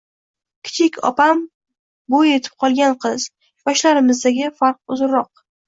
Kichik 0.69 0.95
opam 1.09 1.43
bo`y 2.15 2.33
etib 2.39 2.57
qolgan 2.65 2.97
qiz, 3.05 3.29
yoshlarimizdagi 3.71 4.51
farq 4.59 4.85
uzunroq 4.99 5.35